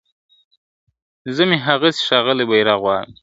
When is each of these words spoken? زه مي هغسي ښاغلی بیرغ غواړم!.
زه 1.35 1.43
مي 1.49 1.57
هغسي 1.67 2.01
ښاغلی 2.07 2.45
بیرغ 2.49 2.77
غواړم!. 2.83 3.09